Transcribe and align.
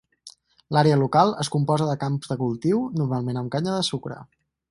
L"àrea 0.75 0.95
local 1.01 1.33
es 1.43 1.51
composa 1.57 1.89
de 1.91 1.97
camps 2.05 2.31
de 2.33 2.39
cultiu, 2.41 2.81
normalment 3.03 3.41
amb 3.43 3.55
canya 3.57 3.79
de 3.79 3.87
sucre. 3.93 4.19